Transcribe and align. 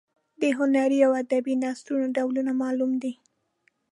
د 0.41 0.43
هنري 0.57 0.99
او 1.07 1.11
ادبي 1.23 1.53
نثرونو 1.63 2.07
ډولونه 2.17 2.51
معلوم 2.61 2.91
دي. 3.03 3.13